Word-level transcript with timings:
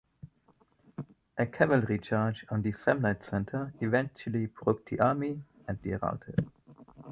A 1.37 1.45
cavalry 1.45 1.99
charge 1.99 2.43
on 2.49 2.63
the 2.63 2.71
Samnite 2.71 3.21
center 3.23 3.71
eventually 3.81 4.47
broke 4.47 4.83
the 4.89 4.99
army 4.99 5.43
and 5.67 5.79
they 5.83 5.91
routed. 5.91 6.49